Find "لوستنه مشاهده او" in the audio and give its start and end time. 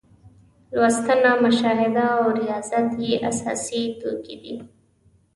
0.73-2.23